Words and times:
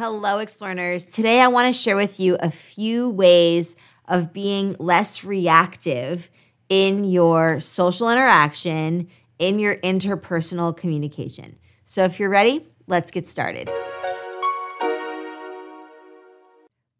Hello, 0.00 0.38
explorers. 0.38 1.04
Today, 1.04 1.42
I 1.42 1.48
want 1.48 1.66
to 1.66 1.74
share 1.74 1.94
with 1.94 2.18
you 2.18 2.38
a 2.40 2.50
few 2.50 3.10
ways 3.10 3.76
of 4.08 4.32
being 4.32 4.74
less 4.78 5.24
reactive 5.24 6.30
in 6.70 7.04
your 7.04 7.60
social 7.60 8.08
interaction, 8.08 9.08
in 9.38 9.58
your 9.58 9.76
interpersonal 9.76 10.74
communication. 10.74 11.58
So, 11.84 12.04
if 12.04 12.18
you're 12.18 12.30
ready, 12.30 12.66
let's 12.86 13.10
get 13.10 13.28
started. 13.28 13.70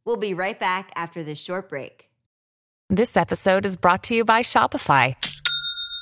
We'll 0.04 0.18
be 0.18 0.34
right 0.34 0.60
back 0.60 0.92
after 0.94 1.22
this 1.22 1.40
short 1.40 1.70
break. 1.70 2.10
This 2.90 3.16
episode 3.16 3.64
is 3.64 3.78
brought 3.78 4.02
to 4.04 4.14
you 4.14 4.26
by 4.26 4.42
Shopify. 4.42 5.16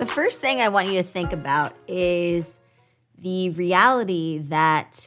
The 0.00 0.06
first 0.06 0.40
thing 0.40 0.62
I 0.62 0.70
want 0.70 0.88
you 0.88 0.94
to 0.94 1.02
think 1.02 1.34
about 1.34 1.74
is 1.86 2.58
the 3.18 3.50
reality 3.50 4.38
that 4.44 5.06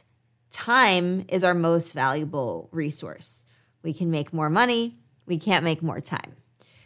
time 0.52 1.24
is 1.26 1.42
our 1.42 1.52
most 1.52 1.94
valuable 1.94 2.68
resource. 2.70 3.44
We 3.82 3.92
can 3.92 4.12
make 4.12 4.32
more 4.32 4.48
money, 4.48 5.00
we 5.26 5.36
can't 5.36 5.64
make 5.64 5.82
more 5.82 6.00
time. 6.00 6.36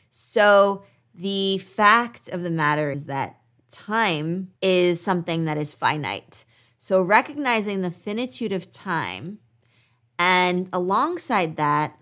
So, 0.09 0.85
the 1.15 1.59
fact 1.59 2.31
of 2.31 2.43
the 2.43 2.51
matter 2.51 2.91
is 2.91 3.05
that 3.07 3.41
time 3.71 4.53
is 4.63 5.03
something 5.03 5.45
that 5.45 5.59
is 5.59 5.75
finite. 5.75 6.47
So, 6.79 7.03
recognizing 7.03 7.83
the 7.83 7.91
finitude 7.91 8.53
of 8.53 8.71
time 8.71 9.39
and 10.19 10.71
alongside 10.73 11.57
that, 11.59 12.01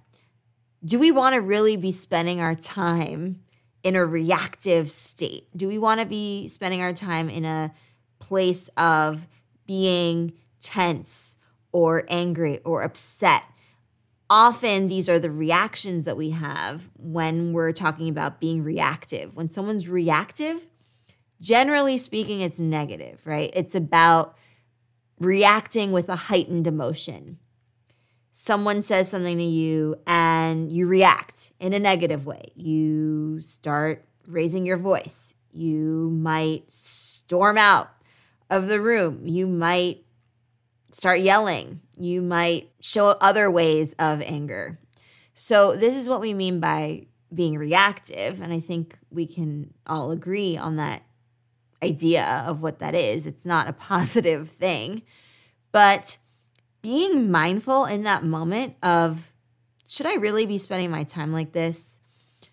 do 0.85 1.01
we 1.01 1.11
want 1.11 1.35
to 1.35 1.41
really 1.41 1.77
be 1.77 1.91
spending 1.91 2.41
our 2.41 2.55
time 2.55 3.41
in 3.87 3.95
a 3.95 4.05
reactive 4.05 4.91
state? 4.91 5.47
Do 5.57 5.69
we 5.69 5.79
want 5.79 6.01
to 6.01 6.07
be 6.07 6.49
spending 6.49 6.83
our 6.83 6.93
time 6.93 7.31
in 7.31 7.45
a 7.45 7.73
place 8.19 8.67
of 8.77 9.29
being 9.65 10.33
tense 10.59 11.39
or 11.71 12.03
angry 12.09 12.59
or 12.65 12.83
upset? 12.83 13.45
Often, 14.29 14.89
these 14.89 15.09
are 15.09 15.21
the 15.21 15.31
reactions 15.31 16.05
that 16.05 16.17
we 16.17 16.31
have 16.31 16.91
when 16.97 17.53
we're 17.53 17.71
talking 17.71 18.09
about 18.09 18.41
being 18.41 18.65
reactive. 18.65 19.37
When 19.37 19.51
someone's 19.51 19.87
reactive, 19.87 20.67
generally 21.41 21.97
speaking, 21.97 22.41
it's 22.41 22.59
negative, 22.59 23.25
right? 23.25 23.53
It's 23.55 23.77
about 23.77 24.37
reacting 25.21 25.93
with 25.93 26.09
a 26.09 26.17
heightened 26.17 26.67
emotion 26.67 27.39
someone 28.39 28.83
says 28.83 29.09
something 29.09 29.39
to 29.39 29.43
you 29.43 29.97
and 30.07 30.71
you 30.71 30.87
react 30.87 31.53
in 31.59 31.73
a 31.73 31.79
negative 31.79 32.27
way. 32.27 32.43
You 32.55 33.41
start 33.41 34.05
raising 34.29 34.67
your 34.67 34.77
voice. 34.77 35.35
You 35.53 36.11
might 36.11 36.71
storm 36.71 37.57
out 37.57 37.89
of 38.51 38.69
the 38.69 38.79
room. 38.79 39.27
You 39.27 39.47
might 39.47 40.05
start 40.93 41.21
yelling. 41.21 41.81
You 41.97 42.21
might 42.21 42.71
show 42.79 43.09
other 43.09 43.51
ways 43.51 43.95
of 43.99 44.21
anger. 44.21 44.79
So, 45.33 45.75
this 45.75 45.97
is 45.97 46.07
what 46.07 46.21
we 46.21 46.35
mean 46.35 46.61
by 46.61 47.07
being 47.33 47.57
reactive. 47.57 48.43
And 48.43 48.53
I 48.53 48.61
think 48.61 48.99
we 49.11 49.27
can 49.27 49.73
all 49.87 50.11
agree 50.11 50.59
on 50.59 50.77
that 50.77 51.03
idea 51.83 52.45
of 52.47 52.61
what 52.61 52.81
that 52.81 52.95
is. 52.95 53.27
It's 53.27 53.47
not 53.47 53.67
a 53.67 53.73
positive 53.93 54.51
thing. 54.51 55.03
But 55.73 56.19
being 56.87 57.33
mindful 57.33 57.85
in 57.85 58.05
that 58.05 58.23
moment 58.23 58.77
of 58.81 59.33
should 59.89 60.07
I 60.07 60.15
really 60.15 60.47
be 60.47 60.57
spending 60.57 60.89
my 60.89 61.03
time 61.03 61.33
like 61.33 61.51
this? 61.51 62.01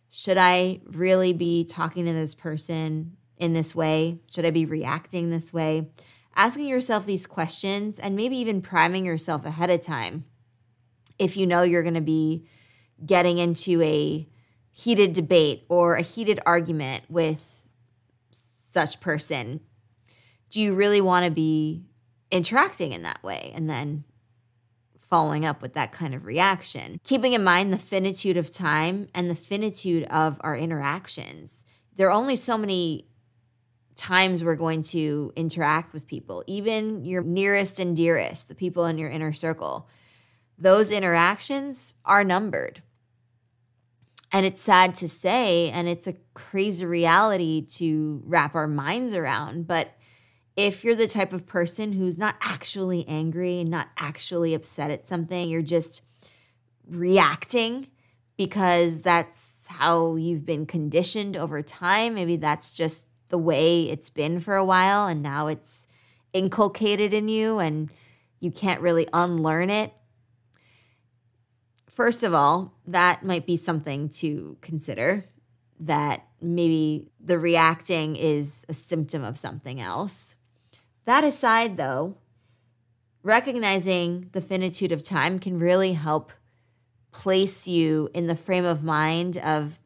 Should 0.10 0.40
I 0.40 0.82
really 0.88 1.34
be 1.34 1.66
talking 1.66 2.08
to 2.08 2.14
this 2.14 2.34
person 2.34 3.16
in 3.38 3.54
this 3.54 3.76
way? 3.76 4.22
Should 4.32 4.46
I 4.46 4.50
be 4.50 4.66
reacting 4.66 5.30
this 5.30 5.54
way? 5.54 5.92
Asking 6.36 6.68
yourself 6.68 7.06
these 7.06 7.28
questions 7.28 8.00
and 8.00 8.16
maybe 8.16 8.36
even 8.38 8.64
priming 8.64 9.06
yourself 9.06 9.46
ahead 9.46 9.70
of 9.70 9.82
time 9.82 10.26
if 11.20 11.38
you 11.38 11.46
know 11.46 11.62
you're 11.62 11.84
going 11.84 11.94
to 11.94 12.02
be 12.02 12.48
getting 13.06 13.38
into 13.38 13.84
a 13.84 14.28
heated 14.72 15.14
debate 15.14 15.64
or 15.70 15.94
a 15.94 16.02
heated 16.02 16.40
argument 16.44 17.04
with 17.08 17.64
such 18.32 19.00
person. 19.00 19.60
Do 20.50 20.60
you 20.60 20.74
really 20.74 21.02
want 21.02 21.24
to 21.24 21.32
be 21.32 21.84
interacting 22.32 22.94
in 22.94 23.04
that 23.04 23.22
way? 23.22 23.52
And 23.54 23.70
then 23.70 24.06
following 25.14 25.46
up 25.46 25.62
with 25.62 25.74
that 25.74 25.92
kind 25.92 26.16
of 26.16 26.26
reaction. 26.26 27.00
Keeping 27.04 27.34
in 27.34 27.44
mind 27.44 27.72
the 27.72 27.78
finitude 27.78 28.36
of 28.36 28.52
time 28.52 29.06
and 29.14 29.30
the 29.30 29.36
finitude 29.36 30.04
of 30.06 30.42
our 30.42 30.58
interactions. 30.58 31.66
There 31.96 32.08
are 32.08 32.12
only 32.12 32.36
so 32.36 32.58
many 32.58 33.06
times 33.96 34.44
we're 34.44 34.56
going 34.56 34.82
to 34.82 35.32
interact 35.36 35.94
with 35.94 36.08
people, 36.08 36.44
even 36.48 37.06
your 37.06 37.22
nearest 37.22 37.80
and 37.80 37.96
dearest, 37.96 38.48
the 38.48 38.56
people 38.56 38.86
in 38.88 38.98
your 38.98 39.12
inner 39.12 39.34
circle. 39.34 39.88
Those 40.58 40.90
interactions 40.90 41.94
are 42.04 42.24
numbered. 42.24 42.82
And 44.32 44.48
it's 44.48 44.64
sad 44.64 44.96
to 44.96 45.08
say, 45.08 45.70
and 45.70 45.88
it's 45.88 46.08
a 46.08 46.16
crazy 46.34 46.88
reality 46.88 47.68
to 47.78 48.24
wrap 48.26 48.56
our 48.56 48.68
minds 48.68 49.14
around, 49.14 49.68
but 49.68 49.96
if 50.56 50.84
you're 50.84 50.96
the 50.96 51.08
type 51.08 51.34
of 51.34 51.48
person 51.48 51.94
who's 51.94 52.18
not 52.18 52.36
actually 52.42 53.08
angry 53.08 53.62
and 53.62 53.70
not 53.70 53.90
actually 53.98 54.54
upset 54.54 54.92
at 54.92 55.08
something, 55.08 55.50
you're 55.50 55.62
just 55.62 56.04
reacting 56.88 57.88
because 58.38 59.02
that's 59.02 59.68
how 59.68 60.16
you've 60.16 60.46
been 60.46 60.66
conditioned 60.66 61.36
over 61.38 61.62
time. 61.62 62.16
Maybe 62.16 62.36
that's 62.36 62.74
just 62.74 63.08
the 63.30 63.38
way 63.38 63.84
it's 63.84 64.10
been 64.10 64.40
for 64.40 64.56
a 64.56 64.66
while 64.66 65.08
and 65.08 65.24
now 65.24 65.48
it's 65.48 65.88
inculcated 66.34 67.14
in 67.14 67.28
you 67.28 67.60
and 67.60 67.90
you 68.40 68.52
can't 68.52 68.82
really 68.82 69.08
unlearn 69.14 69.70
it. 69.70 69.94
First 71.90 72.24
of 72.24 72.34
all, 72.34 72.74
that 72.88 73.24
might 73.24 73.46
be 73.46 73.56
something 73.56 74.10
to 74.10 74.58
consider 74.62 75.26
that 75.80 76.26
maybe 76.42 77.08
the 77.20 77.40
reacting 77.40 78.16
is 78.16 78.66
a 78.68 78.74
symptom 78.74 79.24
of 79.24 79.38
something 79.38 79.80
else. 79.80 80.36
That 81.06 81.24
aside, 81.24 81.78
though, 81.78 82.18
recognizing 83.24 84.30
the 84.32 84.42
finitude 84.42 84.92
of 84.92 85.04
time 85.04 85.40
can 85.40 85.60
really 85.60 85.94
help 85.94 86.32
place 87.12 87.68
you 87.68 88.10
in 88.14 88.28
the 88.28 88.36
frame 88.36 88.66
of 88.66 88.84
mind 88.84 89.38
of 89.38 89.80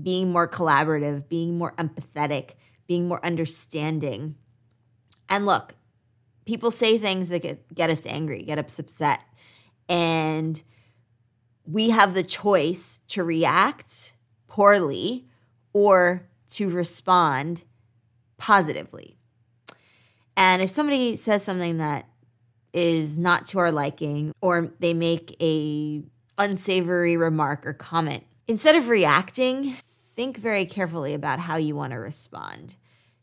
being 0.00 0.32
more 0.32 0.48
collaborative, 0.48 1.28
being 1.28 1.58
more 1.58 1.72
empathetic, 1.72 2.52
being 2.86 3.08
more 3.08 3.24
understanding. 3.24 4.36
And 5.28 5.46
look, 5.46 5.74
people 6.46 6.70
say 6.70 6.98
things 6.98 7.28
that 7.28 7.42
get, 7.42 7.74
get 7.74 7.90
us 7.90 8.06
angry, 8.06 8.42
get 8.42 8.58
us 8.58 8.78
upset. 8.78 9.20
And 9.88 10.62
we 11.66 11.90
have 11.90 12.14
the 12.14 12.22
choice 12.22 13.00
to 13.08 13.22
react 13.22 14.14
poorly 14.46 15.26
or 15.72 16.28
to 16.50 16.70
respond 16.70 17.64
positively. 18.38 19.18
And 20.36 20.62
if 20.62 20.70
somebody 20.70 21.16
says 21.16 21.42
something 21.42 21.78
that 21.78 22.08
is 22.72 23.18
not 23.18 23.46
to 23.46 23.58
our 23.58 23.70
liking 23.70 24.32
or 24.40 24.70
they 24.80 24.94
make 24.94 25.36
a 25.40 26.02
unsavory 26.38 27.16
remark 27.16 27.66
or 27.66 27.72
comment, 27.72 28.24
instead 28.46 28.76
of 28.76 28.88
reacting, 28.88 29.76
think 30.14 30.36
very 30.36 30.66
carefully 30.66 31.14
about 31.14 31.38
how 31.38 31.56
you 31.56 31.74
want 31.74 31.92
to 31.92 31.98
respond. 31.98 32.76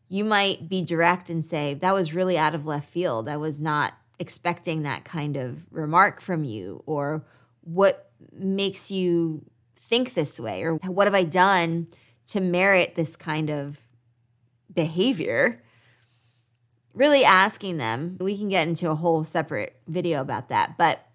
You 0.08 0.24
might 0.24 0.68
be 0.68 0.82
direct 0.82 1.30
and 1.30 1.44
say, 1.44 1.74
That 1.74 1.94
was 1.94 2.14
really 2.14 2.36
out 2.36 2.54
of 2.54 2.66
left 2.66 2.88
field. 2.88 3.28
I 3.28 3.36
was 3.36 3.60
not 3.60 3.94
expecting 4.18 4.82
that 4.82 5.04
kind 5.04 5.36
of 5.36 5.64
remark 5.72 6.20
from 6.20 6.44
you. 6.44 6.82
Or 6.86 7.24
what 7.62 8.10
makes 8.32 8.90
you 8.90 9.44
think 9.76 10.14
this 10.14 10.38
way 10.38 10.62
or 10.62 10.74
what 10.76 11.06
have 11.06 11.14
I 11.14 11.24
done 11.24 11.88
to 12.26 12.40
merit 12.40 12.94
this 12.94 13.16
kind 13.16 13.50
of 13.50 13.80
behavior? 14.72 15.62
Really 16.94 17.24
asking 17.24 17.76
them. 17.76 18.16
We 18.20 18.36
can 18.36 18.48
get 18.48 18.66
into 18.66 18.90
a 18.90 18.94
whole 18.94 19.24
separate 19.24 19.76
video 19.86 20.20
about 20.20 20.48
that, 20.48 20.76
but 20.76 21.06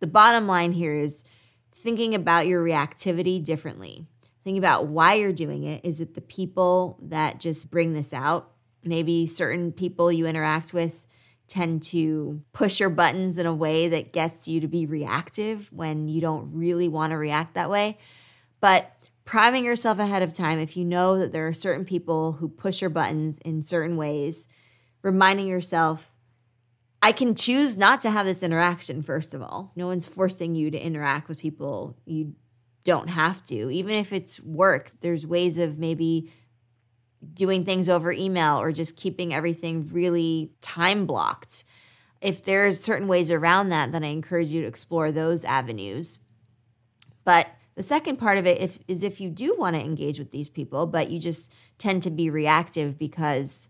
the 0.00 0.06
bottom 0.06 0.46
line 0.46 0.72
here 0.72 0.94
is 0.94 1.24
thinking 1.72 2.14
about 2.14 2.46
your 2.46 2.64
reactivity 2.64 3.42
differently. 3.42 4.06
Thinking 4.44 4.58
about 4.58 4.86
why 4.86 5.14
you're 5.14 5.32
doing 5.32 5.64
it. 5.64 5.84
Is 5.84 6.00
it 6.00 6.14
the 6.14 6.20
people 6.20 6.98
that 7.02 7.40
just 7.40 7.70
bring 7.70 7.92
this 7.92 8.12
out? 8.12 8.52
Maybe 8.84 9.26
certain 9.26 9.72
people 9.72 10.10
you 10.10 10.26
interact 10.26 10.72
with 10.72 11.04
tend 11.48 11.82
to 11.82 12.42
push 12.52 12.78
your 12.78 12.90
buttons 12.90 13.38
in 13.38 13.46
a 13.46 13.54
way 13.54 13.88
that 13.88 14.12
gets 14.12 14.46
you 14.46 14.60
to 14.60 14.68
be 14.68 14.86
reactive 14.86 15.72
when 15.72 16.06
you 16.08 16.20
don't 16.20 16.52
really 16.52 16.88
want 16.88 17.10
to 17.10 17.16
react 17.16 17.54
that 17.54 17.70
way. 17.70 17.98
But 18.60 18.92
priming 19.24 19.64
yourself 19.64 19.98
ahead 19.98 20.22
of 20.22 20.34
time, 20.34 20.58
if 20.58 20.76
you 20.76 20.84
know 20.84 21.18
that 21.18 21.32
there 21.32 21.46
are 21.46 21.52
certain 21.52 21.84
people 21.84 22.32
who 22.32 22.48
push 22.48 22.80
your 22.80 22.90
buttons 22.90 23.38
in 23.38 23.64
certain 23.64 23.96
ways, 23.96 24.46
reminding 25.02 25.46
yourself, 25.46 26.12
I 27.00 27.12
can 27.12 27.34
choose 27.34 27.76
not 27.76 28.00
to 28.02 28.10
have 28.10 28.26
this 28.26 28.42
interaction, 28.42 29.02
first 29.02 29.34
of 29.34 29.42
all. 29.42 29.72
No 29.76 29.86
one's 29.86 30.06
forcing 30.06 30.54
you 30.54 30.70
to 30.70 30.78
interact 30.78 31.28
with 31.28 31.38
people 31.38 31.96
you 32.04 32.34
don't 32.84 33.08
have 33.08 33.44
to. 33.46 33.70
Even 33.70 33.94
if 33.94 34.12
it's 34.12 34.40
work, 34.40 34.90
there's 35.00 35.26
ways 35.26 35.58
of 35.58 35.78
maybe 35.78 36.32
doing 37.34 37.64
things 37.64 37.88
over 37.88 38.12
email 38.12 38.60
or 38.60 38.72
just 38.72 38.96
keeping 38.96 39.34
everything 39.34 39.86
really 39.92 40.52
time 40.60 41.06
blocked. 41.06 41.64
If 42.20 42.44
there's 42.44 42.80
certain 42.80 43.06
ways 43.06 43.30
around 43.30 43.68
that, 43.68 43.92
then 43.92 44.04
I 44.04 44.08
encourage 44.08 44.48
you 44.48 44.62
to 44.62 44.66
explore 44.66 45.12
those 45.12 45.44
avenues. 45.44 46.20
But 47.24 47.48
the 47.74 47.82
second 47.82 48.16
part 48.16 48.38
of 48.38 48.46
it 48.46 48.60
if, 48.60 48.78
is 48.88 49.02
if 49.04 49.20
you 49.20 49.30
do 49.30 49.54
want 49.56 49.76
to 49.76 49.84
engage 49.84 50.18
with 50.18 50.30
these 50.30 50.48
people, 50.48 50.86
but 50.86 51.10
you 51.10 51.20
just 51.20 51.52
tend 51.76 52.02
to 52.04 52.10
be 52.10 52.30
reactive 52.30 52.98
because 52.98 53.68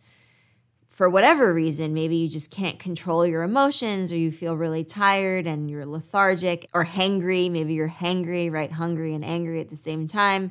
for 0.98 1.08
whatever 1.08 1.54
reason, 1.54 1.94
maybe 1.94 2.16
you 2.16 2.28
just 2.28 2.50
can't 2.50 2.80
control 2.80 3.24
your 3.24 3.44
emotions 3.44 4.12
or 4.12 4.16
you 4.16 4.32
feel 4.32 4.56
really 4.56 4.82
tired 4.82 5.46
and 5.46 5.70
you're 5.70 5.86
lethargic 5.86 6.68
or 6.74 6.84
hangry. 6.84 7.48
Maybe 7.48 7.74
you're 7.74 7.88
hangry, 7.88 8.50
right? 8.50 8.72
Hungry 8.72 9.14
and 9.14 9.24
angry 9.24 9.60
at 9.60 9.70
the 9.70 9.76
same 9.76 10.08
time. 10.08 10.50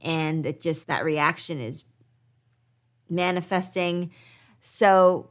And 0.00 0.44
it 0.46 0.60
just 0.60 0.88
that 0.88 1.04
reaction 1.04 1.60
is 1.60 1.84
manifesting. 3.08 4.10
So 4.60 5.30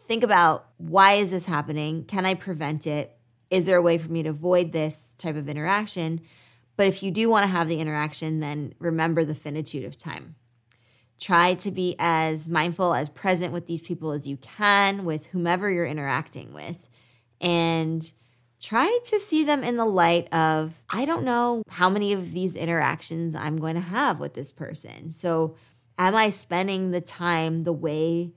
think 0.00 0.22
about 0.22 0.66
why 0.76 1.14
is 1.14 1.30
this 1.30 1.46
happening? 1.46 2.04
Can 2.04 2.26
I 2.26 2.34
prevent 2.34 2.86
it? 2.86 3.16
Is 3.48 3.64
there 3.64 3.78
a 3.78 3.82
way 3.82 3.96
for 3.96 4.12
me 4.12 4.22
to 4.24 4.28
avoid 4.28 4.72
this 4.72 5.14
type 5.16 5.36
of 5.36 5.48
interaction? 5.48 6.20
But 6.76 6.88
if 6.88 7.02
you 7.02 7.10
do 7.10 7.30
want 7.30 7.44
to 7.44 7.50
have 7.50 7.68
the 7.68 7.80
interaction, 7.80 8.40
then 8.40 8.74
remember 8.78 9.24
the 9.24 9.34
finitude 9.34 9.86
of 9.86 9.96
time. 9.96 10.34
Try 11.20 11.54
to 11.54 11.70
be 11.70 11.96
as 11.98 12.48
mindful, 12.48 12.94
as 12.94 13.08
present 13.08 13.52
with 13.52 13.66
these 13.66 13.80
people 13.80 14.10
as 14.10 14.26
you 14.26 14.36
can, 14.38 15.04
with 15.04 15.26
whomever 15.26 15.70
you're 15.70 15.86
interacting 15.86 16.52
with. 16.52 16.88
And 17.40 18.12
try 18.60 18.98
to 19.04 19.18
see 19.18 19.44
them 19.44 19.62
in 19.62 19.76
the 19.76 19.84
light 19.84 20.32
of, 20.32 20.82
I 20.90 21.04
don't 21.04 21.24
know 21.24 21.62
how 21.68 21.90
many 21.90 22.12
of 22.12 22.32
these 22.32 22.56
interactions 22.56 23.34
I'm 23.34 23.58
going 23.58 23.74
to 23.74 23.80
have 23.80 24.18
with 24.20 24.34
this 24.34 24.52
person. 24.52 25.10
So 25.10 25.56
am 25.98 26.14
I 26.14 26.30
spending 26.30 26.90
the 26.90 27.00
time 27.00 27.64
the 27.64 27.72
way 27.72 28.32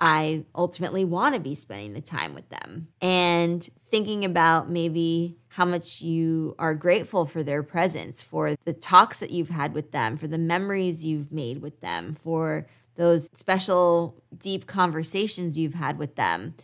I 0.00 0.44
ultimately 0.54 1.04
want 1.04 1.34
to 1.34 1.40
be 1.40 1.54
spending 1.54 1.92
the 1.92 2.00
time 2.00 2.34
with 2.34 2.48
them? 2.48 2.88
And 3.00 3.68
thinking 3.90 4.24
about 4.24 4.70
maybe 4.70 5.36
how 5.56 5.64
much 5.64 6.02
you 6.02 6.54
are 6.58 6.74
grateful 6.74 7.24
for 7.24 7.42
their 7.42 7.62
presence, 7.62 8.20
for 8.20 8.56
the 8.66 8.74
talks 8.74 9.20
that 9.20 9.30
you've 9.30 9.48
had 9.48 9.72
with 9.72 9.90
them, 9.90 10.18
for 10.18 10.26
the 10.26 10.36
memories 10.36 11.02
you've 11.02 11.32
made 11.32 11.62
with 11.62 11.80
them, 11.80 12.14
for 12.14 12.66
those 12.96 13.30
special, 13.34 14.22
deep 14.36 14.66
conversations 14.66 15.56
you've 15.56 15.72
had 15.72 15.98
with 15.98 16.14
them. 16.14 16.54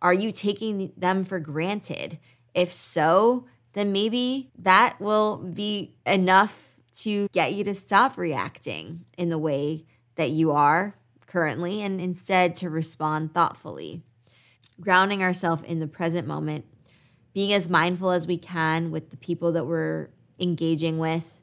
Are 0.00 0.12
you 0.12 0.32
taking 0.32 0.92
them 0.98 1.24
for 1.24 1.40
granted? 1.40 2.18
If 2.52 2.70
so, 2.70 3.46
then 3.72 3.90
maybe 3.90 4.50
that 4.58 5.00
will 5.00 5.38
be 5.38 5.94
enough 6.04 6.76
to 6.96 7.28
get 7.32 7.54
you 7.54 7.64
to 7.64 7.74
stop 7.74 8.18
reacting 8.18 9.06
in 9.16 9.30
the 9.30 9.38
way 9.38 9.86
that 10.16 10.28
you 10.28 10.50
are 10.50 10.94
currently 11.26 11.80
and 11.80 12.02
instead 12.02 12.54
to 12.56 12.68
respond 12.68 13.32
thoughtfully. 13.32 14.02
Grounding 14.78 15.22
ourselves 15.22 15.62
in 15.62 15.80
the 15.80 15.86
present 15.86 16.28
moment, 16.28 16.66
being 17.32 17.52
as 17.52 17.68
mindful 17.68 18.10
as 18.10 18.26
we 18.26 18.36
can 18.36 18.90
with 18.90 19.10
the 19.10 19.16
people 19.16 19.52
that 19.52 19.64
we're 19.64 20.08
engaging 20.38 20.98
with 20.98 21.40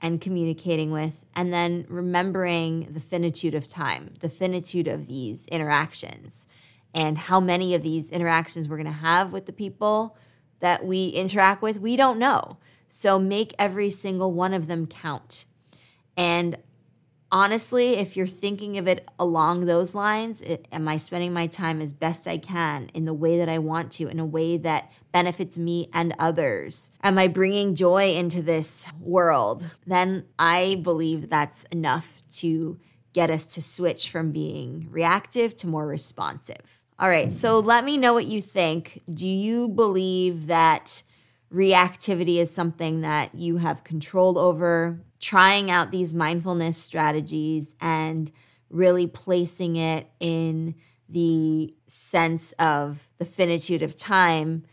and 0.00 0.20
communicating 0.20 0.90
with, 0.90 1.24
and 1.36 1.52
then 1.52 1.86
remembering 1.88 2.88
the 2.90 3.00
finitude 3.00 3.54
of 3.54 3.68
time, 3.68 4.14
the 4.20 4.28
finitude 4.28 4.88
of 4.88 5.06
these 5.06 5.46
interactions, 5.46 6.48
and 6.92 7.16
how 7.16 7.38
many 7.38 7.74
of 7.74 7.82
these 7.82 8.10
interactions 8.10 8.68
we're 8.68 8.76
to 8.86 8.92
have 8.92 9.32
with 9.32 9.46
the 9.46 9.52
people 9.52 10.16
that 10.58 10.84
we 10.84 11.08
interact 11.08 11.62
with, 11.62 11.78
we 11.80 11.96
don't 11.96 12.18
know. 12.18 12.56
So 12.88 13.18
make 13.18 13.54
every 13.58 13.90
single 13.90 14.32
one 14.32 14.52
of 14.52 14.66
them 14.66 14.86
count. 14.86 15.46
And 16.16 16.56
honestly, 17.32 17.96
if 17.96 18.16
you're 18.16 18.26
thinking 18.26 18.78
of 18.78 18.86
it 18.86 19.08
along 19.18 19.66
those 19.66 19.94
lines, 19.94 20.42
it, 20.42 20.68
am 20.70 20.86
I 20.86 20.98
spending 20.98 21.32
my 21.32 21.46
time 21.46 21.80
as 21.80 21.92
best 21.92 22.28
I 22.28 22.36
can 22.38 22.90
in 22.94 23.06
the 23.06 23.14
way 23.14 23.38
that 23.38 23.48
I 23.48 23.58
want 23.58 23.90
to, 23.92 24.06
in 24.06 24.20
a 24.20 24.26
way 24.26 24.58
that 24.58 24.92
benefits 25.10 25.58
me 25.58 25.88
and 25.92 26.14
others? 26.18 26.90
Am 27.02 27.18
I 27.18 27.26
bringing 27.26 27.74
joy 27.74 28.14
into 28.14 28.42
this 28.42 28.86
world? 29.00 29.66
Then 29.86 30.26
I 30.38 30.80
believe 30.82 31.30
that's 31.30 31.64
enough 31.64 32.22
to 32.34 32.78
get 33.14 33.30
us 33.30 33.44
to 33.46 33.62
switch 33.62 34.10
from 34.10 34.30
being 34.30 34.86
reactive 34.90 35.56
to 35.58 35.66
more 35.66 35.86
responsive. 35.86 36.82
All 36.98 37.08
right, 37.08 37.32
so 37.32 37.58
let 37.58 37.84
me 37.84 37.96
know 37.96 38.12
what 38.12 38.26
you 38.26 38.40
think. 38.40 39.02
Do 39.12 39.26
you 39.26 39.68
believe 39.68 40.46
that 40.46 41.02
reactivity 41.52 42.36
is 42.36 42.50
something 42.50 43.00
that 43.00 43.34
you 43.34 43.56
have 43.56 43.82
control 43.82 44.38
over? 44.38 45.00
Trying 45.22 45.70
out 45.70 45.92
these 45.92 46.12
mindfulness 46.12 46.76
strategies 46.76 47.76
and 47.80 48.30
really 48.68 49.06
placing 49.06 49.76
it 49.76 50.10
in 50.18 50.74
the 51.08 51.72
sense 51.86 52.52
of 52.58 53.08
the 53.18 53.24
finitude 53.24 53.82
of 53.82 53.96
time, 53.96 54.64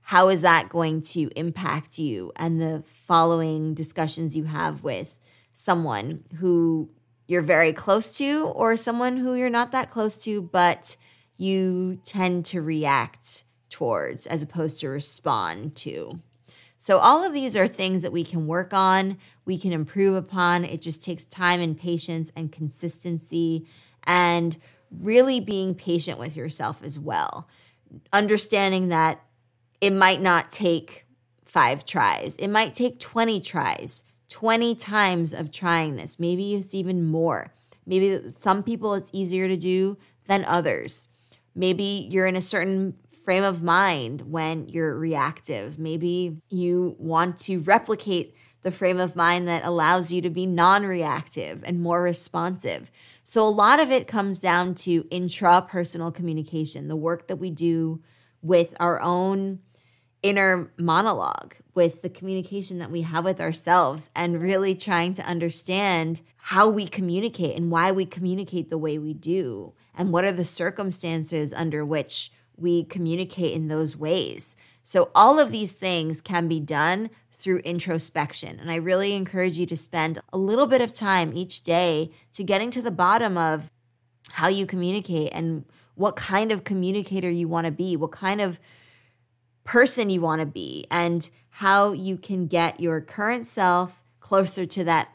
how 0.00 0.28
is 0.28 0.40
that 0.40 0.70
going 0.70 1.02
to 1.02 1.28
impact 1.36 1.98
you 1.98 2.32
and 2.36 2.60
the 2.60 2.82
following 2.86 3.74
discussions 3.74 4.34
you 4.34 4.44
have 4.44 4.82
with 4.82 5.18
someone 5.52 6.24
who 6.36 6.88
you're 7.26 7.42
very 7.42 7.74
close 7.74 8.16
to 8.16 8.46
or 8.54 8.78
someone 8.78 9.18
who 9.18 9.34
you're 9.34 9.50
not 9.50 9.72
that 9.72 9.90
close 9.90 10.24
to, 10.24 10.40
but 10.40 10.96
you 11.36 12.00
tend 12.06 12.46
to 12.46 12.62
react 12.62 13.44
towards 13.68 14.26
as 14.26 14.42
opposed 14.42 14.80
to 14.80 14.88
respond 14.88 15.76
to? 15.76 16.18
So, 16.88 17.00
all 17.00 17.22
of 17.22 17.34
these 17.34 17.54
are 17.54 17.68
things 17.68 18.00
that 18.00 18.12
we 18.12 18.24
can 18.24 18.46
work 18.46 18.72
on, 18.72 19.18
we 19.44 19.58
can 19.58 19.72
improve 19.72 20.14
upon. 20.14 20.64
It 20.64 20.80
just 20.80 21.02
takes 21.02 21.22
time 21.22 21.60
and 21.60 21.78
patience 21.78 22.32
and 22.34 22.50
consistency 22.50 23.66
and 24.04 24.56
really 24.90 25.38
being 25.38 25.74
patient 25.74 26.18
with 26.18 26.34
yourself 26.34 26.82
as 26.82 26.98
well. 26.98 27.46
Understanding 28.10 28.88
that 28.88 29.20
it 29.82 29.92
might 29.92 30.22
not 30.22 30.50
take 30.50 31.04
five 31.44 31.84
tries, 31.84 32.36
it 32.36 32.48
might 32.48 32.74
take 32.74 32.98
20 32.98 33.42
tries, 33.42 34.02
20 34.30 34.74
times 34.74 35.34
of 35.34 35.52
trying 35.52 35.96
this. 35.96 36.18
Maybe 36.18 36.54
it's 36.54 36.74
even 36.74 37.04
more. 37.04 37.52
Maybe 37.84 38.30
some 38.30 38.62
people 38.62 38.94
it's 38.94 39.10
easier 39.12 39.46
to 39.46 39.58
do 39.58 39.98
than 40.26 40.42
others. 40.46 41.10
Maybe 41.54 42.08
you're 42.10 42.26
in 42.26 42.36
a 42.36 42.40
certain 42.40 42.94
frame 43.28 43.44
of 43.44 43.62
mind 43.62 44.22
when 44.22 44.66
you're 44.70 44.94
reactive. 44.94 45.78
Maybe 45.78 46.38
you 46.48 46.96
want 46.98 47.38
to 47.40 47.58
replicate 47.58 48.34
the 48.62 48.70
frame 48.70 48.98
of 48.98 49.14
mind 49.14 49.46
that 49.46 49.66
allows 49.66 50.10
you 50.10 50.22
to 50.22 50.30
be 50.30 50.46
non 50.46 50.86
reactive 50.86 51.62
and 51.66 51.82
more 51.82 52.00
responsive. 52.00 52.90
So, 53.24 53.46
a 53.46 53.50
lot 53.50 53.80
of 53.80 53.90
it 53.90 54.08
comes 54.08 54.38
down 54.38 54.74
to 54.76 55.02
intrapersonal 55.04 56.14
communication, 56.14 56.88
the 56.88 56.96
work 56.96 57.28
that 57.28 57.36
we 57.36 57.50
do 57.50 58.00
with 58.40 58.74
our 58.80 58.98
own 58.98 59.58
inner 60.22 60.72
monologue, 60.78 61.54
with 61.74 62.00
the 62.00 62.08
communication 62.08 62.78
that 62.78 62.90
we 62.90 63.02
have 63.02 63.26
with 63.26 63.42
ourselves, 63.42 64.08
and 64.16 64.40
really 64.40 64.74
trying 64.74 65.12
to 65.12 65.22
understand 65.26 66.22
how 66.38 66.66
we 66.66 66.88
communicate 66.88 67.54
and 67.58 67.70
why 67.70 67.92
we 67.92 68.06
communicate 68.06 68.70
the 68.70 68.78
way 68.78 68.96
we 68.96 69.12
do, 69.12 69.74
and 69.94 70.12
what 70.14 70.24
are 70.24 70.32
the 70.32 70.46
circumstances 70.46 71.52
under 71.52 71.84
which 71.84 72.32
we 72.60 72.84
communicate 72.84 73.54
in 73.54 73.68
those 73.68 73.96
ways. 73.96 74.56
So, 74.82 75.10
all 75.14 75.38
of 75.38 75.50
these 75.50 75.72
things 75.72 76.20
can 76.20 76.48
be 76.48 76.60
done 76.60 77.10
through 77.32 77.58
introspection. 77.58 78.58
And 78.58 78.70
I 78.70 78.76
really 78.76 79.14
encourage 79.14 79.58
you 79.58 79.66
to 79.66 79.76
spend 79.76 80.20
a 80.32 80.38
little 80.38 80.66
bit 80.66 80.80
of 80.80 80.92
time 80.92 81.32
each 81.34 81.62
day 81.62 82.10
to 82.32 82.42
getting 82.42 82.70
to 82.72 82.82
the 82.82 82.90
bottom 82.90 83.38
of 83.38 83.70
how 84.32 84.48
you 84.48 84.66
communicate 84.66 85.30
and 85.32 85.64
what 85.94 86.16
kind 86.16 86.50
of 86.50 86.64
communicator 86.64 87.30
you 87.30 87.48
want 87.48 87.66
to 87.66 87.72
be, 87.72 87.96
what 87.96 88.12
kind 88.12 88.40
of 88.40 88.58
person 89.64 90.10
you 90.10 90.20
want 90.20 90.40
to 90.40 90.46
be, 90.46 90.86
and 90.90 91.30
how 91.50 91.92
you 91.92 92.16
can 92.16 92.46
get 92.46 92.80
your 92.80 93.00
current 93.00 93.46
self 93.46 94.02
closer 94.20 94.66
to 94.66 94.84
that 94.84 95.08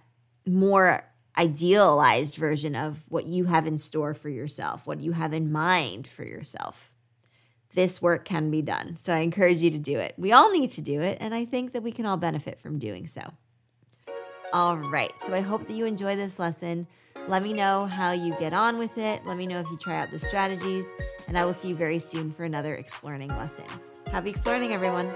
more 0.45 1.03
idealized 1.37 2.37
version 2.37 2.75
of 2.75 3.05
what 3.09 3.25
you 3.25 3.45
have 3.45 3.65
in 3.65 3.79
store 3.79 4.13
for 4.13 4.29
yourself, 4.29 4.85
what 4.85 4.99
you 4.99 5.13
have 5.13 5.33
in 5.33 5.51
mind 5.51 6.07
for 6.07 6.23
yourself. 6.23 6.92
This 7.73 8.01
work 8.01 8.25
can 8.25 8.51
be 8.51 8.61
done. 8.61 8.97
So 8.97 9.13
I 9.13 9.19
encourage 9.19 9.57
you 9.57 9.71
to 9.71 9.79
do 9.79 9.99
it. 9.99 10.13
We 10.17 10.31
all 10.31 10.51
need 10.51 10.69
to 10.71 10.81
do 10.81 11.01
it, 11.01 11.17
and 11.19 11.33
I 11.33 11.45
think 11.45 11.73
that 11.73 11.83
we 11.83 11.91
can 11.91 12.05
all 12.05 12.17
benefit 12.17 12.59
from 12.59 12.79
doing 12.79 13.07
so. 13.07 13.21
All 14.53 14.77
right. 14.77 15.11
So 15.19 15.33
I 15.33 15.41
hope 15.41 15.65
that 15.67 15.73
you 15.73 15.85
enjoy 15.85 16.15
this 16.15 16.37
lesson. 16.37 16.85
Let 17.27 17.41
me 17.41 17.53
know 17.53 17.85
how 17.85 18.11
you 18.11 18.35
get 18.39 18.53
on 18.53 18.77
with 18.77 18.97
it. 18.97 19.25
Let 19.25 19.37
me 19.37 19.47
know 19.47 19.59
if 19.59 19.69
you 19.71 19.77
try 19.77 19.99
out 19.99 20.11
the 20.11 20.19
strategies, 20.19 20.91
and 21.27 21.37
I 21.37 21.45
will 21.45 21.53
see 21.53 21.69
you 21.69 21.75
very 21.75 21.99
soon 21.99 22.31
for 22.31 22.43
another 22.43 22.75
Explearning 22.75 23.29
lesson. 23.29 23.65
Happy 24.11 24.29
exploring, 24.29 24.73
everyone. 24.73 25.11